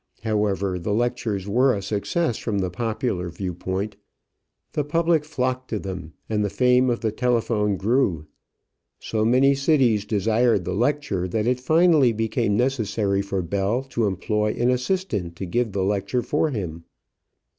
[0.23, 3.97] However, the lectures were a success from the popular viewpoint.
[4.73, 8.25] The public flocked to them and the fame of the telephone grew.
[8.99, 14.55] So many cities desired the lecture that it finally became necessary for Bell to employ
[14.57, 16.85] an assistant to give the lecture for him.